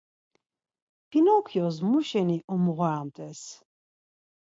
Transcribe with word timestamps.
Pinokyos 1.09 1.75
muşeni 1.89 2.37
umğoramt̆es? 2.53 3.41